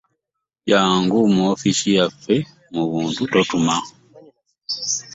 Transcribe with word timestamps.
Jangu 0.69 1.17
ku 1.25 1.33
woofiisi 1.37 1.89
yaffe 1.97 2.35
mu 2.73 2.83
buntu 2.91 3.21
totuma. 3.33 3.73